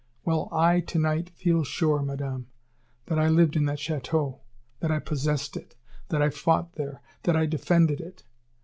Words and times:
Well, 0.25 0.49
I, 0.51 0.79
to 0.79 0.97
night, 0.97 1.29
feel 1.29 1.63
sure, 1.63 2.01
Madame, 2.01 2.47
that 3.05 3.19
I 3.19 3.27
lived 3.29 3.55
in 3.55 3.65
that 3.65 3.77
château, 3.77 4.39
that 4.79 4.89
I 4.89 4.97
possessed 4.97 5.55
it, 5.55 5.75
that 6.09 6.23
I 6.23 6.31
fought 6.31 6.73
there, 6.73 7.01
that 7.21 7.35
I 7.35 7.45
defended 7.45 8.01
it. 8.01 8.23